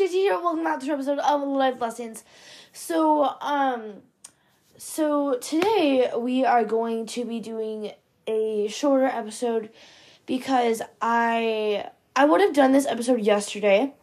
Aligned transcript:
it's 0.00 0.12
here. 0.12 0.32
Welcome 0.32 0.64
back 0.64 0.80
to 0.80 0.86
another 0.86 1.12
episode 1.12 1.18
of 1.20 1.46
Life 1.46 1.80
Lessons. 1.80 2.24
So, 2.72 3.36
um, 3.40 4.02
so 4.76 5.38
today 5.38 6.10
we 6.18 6.44
are 6.44 6.64
going 6.64 7.06
to 7.06 7.24
be 7.24 7.38
doing 7.38 7.92
a 8.26 8.66
shorter 8.66 9.06
episode 9.06 9.70
because 10.26 10.82
I 11.00 11.90
I 12.16 12.24
would 12.24 12.40
have 12.40 12.54
done 12.54 12.72
this 12.72 12.86
episode 12.86 13.20
yesterday, 13.20 13.94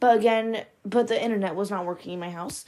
but 0.00 0.16
again, 0.16 0.64
but 0.84 1.06
the 1.06 1.22
internet 1.22 1.54
was 1.54 1.70
not 1.70 1.86
working 1.86 2.14
in 2.14 2.18
my 2.18 2.30
house. 2.30 2.64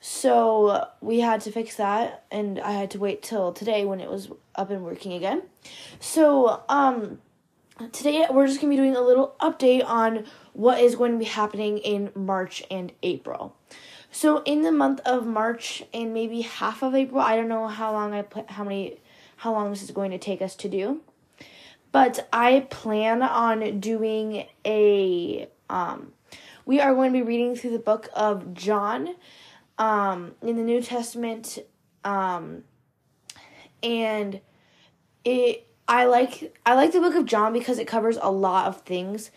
So 0.00 0.86
we 1.00 1.20
had 1.20 1.40
to 1.42 1.50
fix 1.50 1.76
that 1.76 2.24
and 2.30 2.60
I 2.60 2.72
had 2.72 2.92
to 2.92 3.00
wait 3.00 3.22
till 3.22 3.52
today 3.52 3.84
when 3.84 4.00
it 4.00 4.08
was 4.08 4.30
up 4.54 4.70
and 4.70 4.84
working 4.84 5.12
again. 5.12 5.42
So, 5.98 6.62
um 6.68 7.18
today 7.90 8.26
we're 8.30 8.46
just 8.46 8.60
going 8.60 8.70
to 8.70 8.76
be 8.76 8.80
doing 8.82 8.96
a 8.96 9.00
little 9.00 9.34
update 9.40 9.84
on 9.84 10.24
what 10.52 10.80
is 10.80 10.94
going 10.94 11.12
to 11.12 11.18
be 11.18 11.24
happening 11.24 11.78
in 11.78 12.10
March 12.14 12.62
and 12.70 12.92
April. 13.02 13.56
So 14.10 14.42
in 14.42 14.62
the 14.62 14.70
month 14.70 15.00
of 15.06 15.26
March 15.26 15.82
and 15.92 16.12
maybe 16.12 16.42
half 16.42 16.82
of 16.82 16.94
April, 16.94 17.20
I 17.20 17.34
don't 17.36 17.48
know 17.48 17.66
how 17.66 17.92
long 17.92 18.12
I 18.12 18.22
put 18.22 18.50
how 18.50 18.62
many 18.62 18.98
how 19.36 19.52
long 19.52 19.70
this 19.70 19.82
is 19.82 19.90
going 19.90 20.10
to 20.12 20.18
take 20.18 20.42
us 20.42 20.54
to 20.56 20.68
do. 20.68 21.00
But 21.90 22.28
I 22.32 22.66
plan 22.70 23.22
on 23.22 23.80
doing 23.80 24.46
a 24.64 25.48
um 25.68 26.12
we 26.64 26.80
are 26.80 26.94
going 26.94 27.12
to 27.12 27.18
be 27.18 27.22
reading 27.22 27.56
through 27.56 27.70
the 27.70 27.78
book 27.78 28.08
of 28.14 28.54
John 28.54 29.16
um 29.78 30.34
in 30.42 30.56
the 30.56 30.62
New 30.62 30.82
Testament 30.82 31.58
um 32.04 32.64
and 33.82 34.40
it 35.24 35.66
I 35.92 36.06
like 36.06 36.56
I 36.64 36.74
like 36.74 36.92
the 36.92 37.00
book 37.00 37.14
of 37.16 37.26
John 37.26 37.52
because 37.52 37.78
it 37.78 37.86
covers 37.86 38.16
a 38.18 38.30
lot 38.30 38.66
of 38.66 38.80
things. 38.80 39.30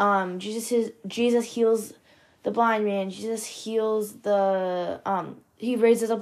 Um, 0.00 0.40
Jesus 0.40 0.72
is 0.72 0.90
Jesus 1.06 1.44
heals 1.44 1.94
the 2.42 2.50
blind 2.50 2.84
man. 2.84 3.08
Jesus 3.08 3.46
heals 3.46 4.14
the 4.22 5.00
um, 5.06 5.36
he 5.58 5.76
raises 5.76 6.10
up 6.10 6.20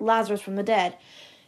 Lazarus 0.00 0.40
from 0.40 0.56
the 0.56 0.62
dead. 0.62 0.96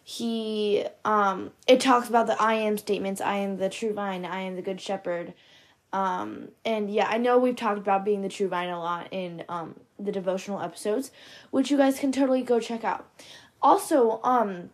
He 0.05 0.85
um, 1.07 1.53
it 1.67 1.81
talks 1.81 2.11
about 2.11 2.27
the 2.27 2.41
I 2.41 2.53
am 2.53 2.77
statements. 2.77 3.23
I 3.23 3.37
am 3.37 3.57
the 3.57 3.71
true 3.71 3.95
vine. 3.95 4.27
I 4.27 4.43
am 4.43 4.57
the 4.57 4.63
good 4.63 4.79
shepherd. 4.79 5.33
Um, 5.91 6.49
and 6.67 6.93
yeah, 6.93 7.07
I 7.09 7.17
know 7.17 7.39
we've 7.39 7.57
talked 7.57 7.79
about 7.79 8.05
being 8.05 8.21
the 8.21 8.29
true 8.29 8.49
vine 8.49 8.69
a 8.69 8.79
lot 8.79 9.09
in 9.11 9.43
um, 9.49 9.81
the 9.99 10.13
devotional 10.13 10.61
episodes, 10.61 11.13
which 11.51 11.71
you 11.71 11.79
guys 11.79 11.99
can 11.99 12.13
totally 12.13 12.43
go 12.43 12.61
check 12.61 12.85
out. 12.85 13.09
Also, 13.63 14.21
um, 14.23 14.69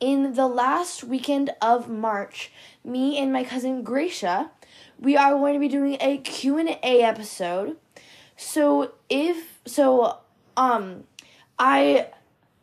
in 0.00 0.34
the 0.34 0.46
last 0.46 1.04
weekend 1.04 1.50
of 1.60 1.88
March, 1.88 2.52
me 2.84 3.18
and 3.18 3.32
my 3.32 3.44
cousin 3.44 3.82
Gracia, 3.82 4.50
we 4.98 5.16
are 5.16 5.32
going 5.32 5.54
to 5.54 5.60
be 5.60 5.68
doing 5.68 5.96
a 6.00 6.18
Q&A 6.18 7.02
episode. 7.02 7.76
So 8.36 8.92
if 9.08 9.60
so 9.66 10.18
um 10.56 11.04
I 11.58 12.08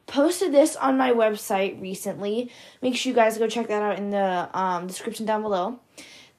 posted 0.05 0.51
this 0.51 0.75
on 0.75 0.97
my 0.97 1.11
website 1.11 1.81
recently. 1.81 2.51
Make 2.81 2.95
sure 2.95 3.09
you 3.09 3.15
guys 3.15 3.37
go 3.37 3.47
check 3.47 3.67
that 3.67 3.81
out 3.81 3.97
in 3.97 4.11
the 4.11 4.49
um 4.53 4.87
description 4.87 5.25
down 5.25 5.41
below. 5.41 5.79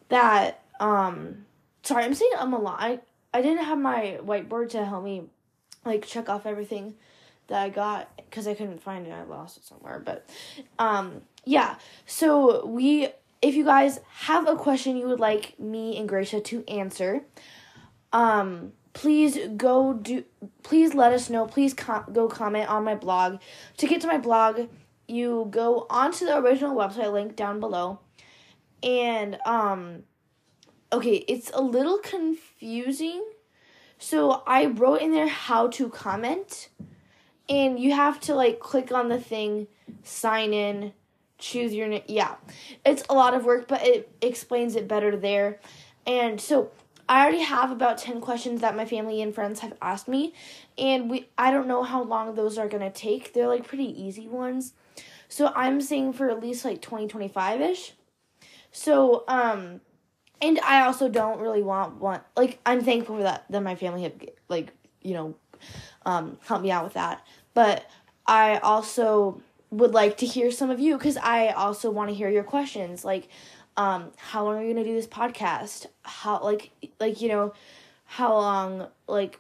That 0.08 0.62
um 0.78 1.46
sorry, 1.82 2.04
I'm 2.04 2.14
saying 2.14 2.32
I'm 2.38 2.52
a 2.52 2.58
lot. 2.58 2.76
I, 2.80 3.00
I 3.32 3.42
didn't 3.42 3.64
have 3.64 3.78
my 3.78 4.18
whiteboard 4.22 4.70
to 4.70 4.84
help 4.84 5.02
me 5.02 5.24
like 5.84 6.06
check 6.06 6.28
off 6.28 6.46
everything 6.46 6.94
that 7.48 7.62
I 7.62 7.68
got 7.68 8.10
because 8.16 8.46
I 8.46 8.54
couldn't 8.54 8.82
find 8.82 9.06
it. 9.06 9.10
I 9.10 9.22
lost 9.24 9.56
it 9.58 9.64
somewhere. 9.64 10.00
But 10.04 10.28
um, 10.78 11.22
yeah. 11.44 11.76
So 12.06 12.66
we, 12.66 13.08
if 13.42 13.54
you 13.54 13.64
guys 13.64 14.00
have 14.08 14.48
a 14.48 14.56
question 14.56 14.96
you 14.96 15.06
would 15.08 15.20
like 15.20 15.58
me 15.58 15.98
and 15.98 16.08
Gracia 16.08 16.40
to 16.40 16.64
answer, 16.68 17.22
um, 18.12 18.72
please 18.92 19.38
go 19.56 19.92
do. 19.92 20.24
Please 20.62 20.94
let 20.94 21.12
us 21.12 21.28
know. 21.28 21.46
Please 21.46 21.74
com- 21.74 22.06
go 22.12 22.28
comment 22.28 22.68
on 22.68 22.84
my 22.84 22.94
blog. 22.94 23.40
To 23.78 23.86
get 23.86 24.00
to 24.00 24.06
my 24.06 24.18
blog, 24.18 24.68
you 25.06 25.48
go 25.50 25.86
onto 25.90 26.24
the 26.24 26.38
original 26.38 26.74
website 26.74 27.12
link 27.12 27.36
down 27.36 27.60
below, 27.60 28.00
and 28.82 29.38
um, 29.44 30.04
okay, 30.92 31.24
it's 31.28 31.50
a 31.52 31.60
little 31.60 31.98
confusing. 31.98 33.24
So 33.98 34.42
I 34.46 34.66
wrote 34.66 35.02
in 35.02 35.12
there 35.12 35.28
how 35.28 35.68
to 35.68 35.88
comment 35.88 36.68
and 37.48 37.78
you 37.78 37.92
have 37.92 38.20
to 38.20 38.34
like 38.34 38.60
click 38.60 38.92
on 38.92 39.08
the 39.08 39.20
thing, 39.20 39.66
sign 40.02 40.52
in, 40.52 40.92
choose 41.38 41.74
your 41.74 41.88
name. 41.88 42.02
Yeah, 42.06 42.36
it's 42.84 43.04
a 43.08 43.14
lot 43.14 43.34
of 43.34 43.44
work, 43.44 43.68
but 43.68 43.86
it 43.86 44.10
explains 44.22 44.76
it 44.76 44.88
better 44.88 45.16
there. 45.16 45.60
And 46.06 46.40
so 46.40 46.70
I 47.08 47.22
already 47.22 47.42
have 47.42 47.70
about 47.70 47.98
10 47.98 48.20
questions 48.20 48.60
that 48.62 48.76
my 48.76 48.86
family 48.86 49.20
and 49.20 49.34
friends 49.34 49.60
have 49.60 49.74
asked 49.82 50.08
me, 50.08 50.32
and 50.78 51.10
we 51.10 51.28
I 51.36 51.50
don't 51.50 51.66
know 51.66 51.82
how 51.82 52.02
long 52.02 52.34
those 52.34 52.56
are 52.56 52.68
going 52.68 52.82
to 52.82 52.90
take. 52.90 53.32
They're 53.32 53.48
like 53.48 53.66
pretty 53.66 54.02
easy 54.02 54.26
ones. 54.26 54.72
So 55.28 55.52
I'm 55.54 55.80
saying 55.80 56.14
for 56.14 56.30
at 56.30 56.40
least 56.40 56.64
like 56.64 56.80
2025ish. 56.80 57.92
So 58.72 59.24
um 59.28 59.80
and 60.40 60.58
I 60.60 60.84
also 60.84 61.08
don't 61.08 61.40
really 61.40 61.62
want 61.62 62.00
one 62.00 62.20
like 62.36 62.58
I'm 62.64 62.82
thankful 62.82 63.16
for 63.16 63.22
that 63.22 63.44
that 63.50 63.62
my 63.62 63.74
family 63.74 64.02
have 64.04 64.14
like, 64.48 64.72
you 65.02 65.14
know, 65.14 65.34
um, 66.06 66.38
help 66.46 66.62
me 66.62 66.70
out 66.70 66.84
with 66.84 66.94
that. 66.94 67.26
But 67.54 67.88
I 68.26 68.58
also 68.58 69.40
would 69.70 69.92
like 69.92 70.18
to 70.18 70.26
hear 70.26 70.50
some 70.50 70.70
of 70.70 70.80
you 70.80 70.96
because 70.96 71.16
I 71.16 71.48
also 71.48 71.90
want 71.90 72.10
to 72.10 72.14
hear 72.14 72.28
your 72.28 72.44
questions. 72.44 73.04
Like, 73.04 73.28
um, 73.76 74.12
how 74.16 74.44
long 74.44 74.56
are 74.56 74.62
you 74.62 74.72
gonna 74.72 74.84
do 74.84 74.94
this 74.94 75.06
podcast? 75.06 75.86
How 76.02 76.42
like 76.42 76.70
like 77.00 77.20
you 77.20 77.28
know, 77.28 77.54
how 78.04 78.32
long 78.32 78.88
like 79.08 79.38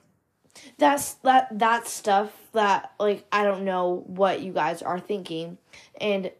that's 0.78 1.14
that 1.14 1.58
that 1.58 1.86
stuff 1.86 2.32
that 2.52 2.92
like 2.98 3.24
I 3.32 3.44
don't 3.44 3.64
know 3.64 4.04
what 4.06 4.40
you 4.40 4.52
guys 4.52 4.82
are 4.82 5.00
thinking 5.00 5.58
and 6.00 6.30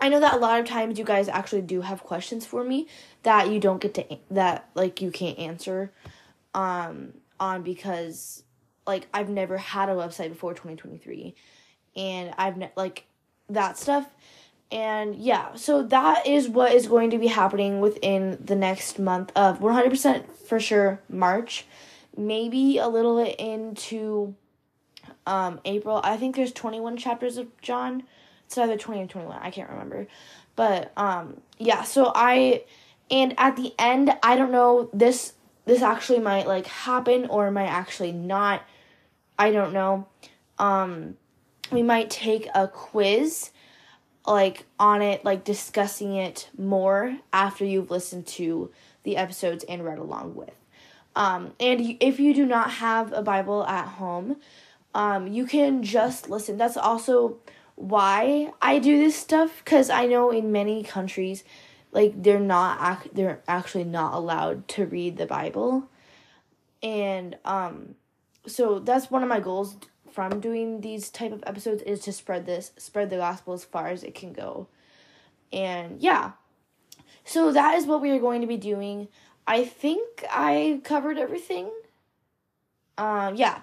I 0.00 0.08
know 0.08 0.20
that 0.20 0.34
a 0.34 0.38
lot 0.38 0.60
of 0.60 0.66
times 0.66 0.98
you 0.98 1.04
guys 1.04 1.28
actually 1.28 1.62
do 1.62 1.82
have 1.82 2.02
questions 2.02 2.46
for 2.46 2.64
me 2.64 2.86
that 3.22 3.50
you 3.50 3.60
don't 3.60 3.80
get 3.80 3.94
to 3.94 4.18
that 4.30 4.68
like 4.74 5.02
you 5.02 5.10
can't 5.10 5.38
answer 5.38 5.92
um 6.54 7.12
on 7.38 7.62
because 7.62 8.44
like 8.90 9.06
I've 9.14 9.28
never 9.28 9.56
had 9.56 9.88
a 9.88 9.94
website 9.94 10.30
before 10.30 10.52
2023 10.52 11.34
and 11.96 12.34
I've 12.36 12.56
ne- 12.56 12.72
like 12.76 13.06
that 13.48 13.78
stuff. 13.78 14.06
And 14.72 15.14
yeah 15.14 15.54
so 15.54 15.82
that 15.84 16.26
is 16.26 16.48
what 16.48 16.72
is 16.72 16.88
going 16.88 17.10
to 17.10 17.18
be 17.18 17.28
happening 17.28 17.80
within 17.80 18.36
the 18.44 18.56
next 18.56 18.98
month 18.98 19.30
of 19.36 19.60
100% 19.60 20.36
for 20.36 20.58
sure 20.58 21.00
March. 21.08 21.66
Maybe 22.16 22.78
a 22.78 22.88
little 22.88 23.22
bit 23.22 23.38
into 23.38 24.34
um 25.24 25.60
April. 25.64 26.00
I 26.02 26.16
think 26.16 26.34
there's 26.34 26.52
21 26.52 26.96
chapters 26.96 27.36
of 27.36 27.46
John. 27.60 28.02
It's 28.46 28.58
either 28.58 28.76
20 28.76 29.02
or 29.02 29.06
21 29.06 29.38
I 29.40 29.50
can't 29.52 29.70
remember. 29.70 30.08
But 30.56 30.92
um 30.96 31.40
yeah 31.58 31.84
so 31.84 32.10
I 32.12 32.64
and 33.08 33.34
at 33.38 33.54
the 33.54 33.72
end 33.78 34.12
I 34.20 34.34
don't 34.34 34.50
know 34.50 34.90
this 34.92 35.34
this 35.64 35.82
actually 35.82 36.18
might 36.18 36.48
like 36.48 36.66
happen 36.66 37.26
or 37.26 37.48
might 37.52 37.68
actually 37.68 38.10
not 38.10 38.62
I 39.40 39.52
don't 39.52 39.72
know. 39.72 40.06
Um, 40.58 41.16
we 41.72 41.82
might 41.82 42.10
take 42.10 42.46
a 42.54 42.68
quiz 42.68 43.52
like 44.26 44.66
on 44.78 45.00
it, 45.00 45.24
like 45.24 45.44
discussing 45.44 46.14
it 46.14 46.50
more 46.58 47.16
after 47.32 47.64
you've 47.64 47.90
listened 47.90 48.26
to 48.26 48.70
the 49.02 49.16
episodes 49.16 49.64
and 49.64 49.82
read 49.82 49.98
along 49.98 50.34
with. 50.34 50.52
Um, 51.16 51.54
and 51.58 51.96
if 52.00 52.20
you 52.20 52.34
do 52.34 52.44
not 52.44 52.70
have 52.70 53.14
a 53.14 53.22
Bible 53.22 53.64
at 53.64 53.86
home, 53.86 54.36
um, 54.94 55.26
you 55.26 55.46
can 55.46 55.82
just 55.82 56.28
listen. 56.28 56.58
That's 56.58 56.76
also 56.76 57.38
why 57.76 58.52
I 58.60 58.78
do 58.78 58.98
this 58.98 59.16
stuff 59.16 59.62
because 59.64 59.88
I 59.88 60.04
know 60.04 60.30
in 60.30 60.52
many 60.52 60.82
countries, 60.82 61.44
like 61.92 62.22
they're 62.22 62.38
not 62.38 62.78
ac- 62.98 63.10
they're 63.14 63.40
actually 63.48 63.84
not 63.84 64.12
allowed 64.12 64.68
to 64.68 64.84
read 64.84 65.16
the 65.16 65.26
Bible, 65.26 65.88
and 66.82 67.38
um, 67.46 67.94
so 68.50 68.78
that's 68.78 69.10
one 69.10 69.22
of 69.22 69.28
my 69.28 69.40
goals 69.40 69.76
from 70.10 70.40
doing 70.40 70.80
these 70.80 71.08
type 71.10 71.32
of 71.32 71.42
episodes 71.46 71.82
is 71.82 72.00
to 72.00 72.12
spread 72.12 72.46
this 72.46 72.72
spread 72.76 73.10
the 73.10 73.16
gospel 73.16 73.54
as 73.54 73.64
far 73.64 73.88
as 73.88 74.02
it 74.02 74.14
can 74.14 74.32
go. 74.32 74.66
And 75.52 76.00
yeah. 76.00 76.32
So 77.24 77.52
that 77.52 77.74
is 77.74 77.86
what 77.86 78.00
we 78.00 78.10
are 78.10 78.18
going 78.18 78.40
to 78.40 78.46
be 78.46 78.56
doing. 78.56 79.08
I 79.46 79.64
think 79.64 80.24
i 80.30 80.80
covered 80.84 81.18
everything. 81.18 81.70
Um 82.98 83.36
yeah. 83.36 83.60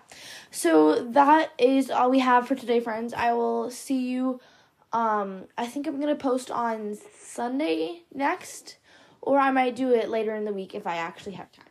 So 0.51 1.03
that 1.03 1.51
is 1.57 1.91
all 1.91 2.09
we 2.09 2.19
have 2.19 2.47
for 2.47 2.55
today 2.55 2.79
friends. 2.79 3.13
I 3.13 3.33
will 3.33 3.69
see 3.69 4.09
you 4.09 4.39
um 4.93 5.43
i 5.57 5.65
think 5.65 5.85
i'm 5.85 5.99
gonna 5.99 6.15
post 6.15 6.49
on 6.49 6.97
sunday 7.19 8.03
next 8.13 8.77
or 9.21 9.37
i 9.37 9.51
might 9.51 9.75
do 9.75 9.93
it 9.93 10.09
later 10.09 10.33
in 10.33 10.45
the 10.45 10.53
week 10.53 10.73
if 10.73 10.87
i 10.87 10.95
actually 10.95 11.33
have 11.33 11.51
time 11.51 11.65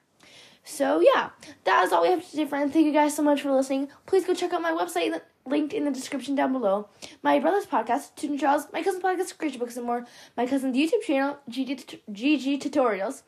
so 0.67 1.01
yeah, 1.01 1.31
that 1.65 1.85
is 1.85 1.93
all 1.93 2.03
we 2.03 2.09
have 2.09 2.29
to 2.29 2.37
do, 2.37 2.47
friends. 2.47 2.73
Thank 2.73 2.87
you 2.87 2.93
guys 2.93 3.15
so 3.15 3.23
much 3.23 3.41
for 3.41 3.53
listening. 3.53 3.89
Please 4.05 4.27
go 4.27 4.35
check 4.35 4.53
out 4.53 4.61
my 4.61 4.73
website 4.73 5.19
linked 5.47 5.73
in 5.73 5.85
the 5.85 5.93
description 5.93 6.35
down 6.35 6.53
below. 6.53 6.89
My 7.23 7.39
brother's 7.39 7.67
podcast, 7.67 8.19
Student 8.19 8.41
Charles, 8.41 8.67
my 8.73 8.83
cousin's 8.83 9.03
podcast, 9.03 9.39
Creature 9.39 9.61
Books 9.61 9.77
and 9.77 9.87
More, 9.87 10.05
my 10.37 10.45
cousin's 10.45 10.77
YouTube 10.77 11.03
channel, 11.03 11.39
GG, 11.49 12.01
GG 12.11 12.61
Tutorials. 12.61 13.23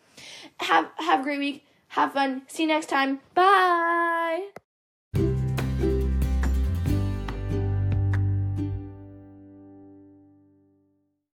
Have 0.60 0.90
have 0.96 1.20
a 1.20 1.22
great 1.22 1.38
week. 1.38 1.64
Have 1.88 2.12
fun. 2.12 2.42
See 2.48 2.64
you 2.64 2.68
next 2.68 2.86
time. 2.86 3.20
Bye. 3.34 4.67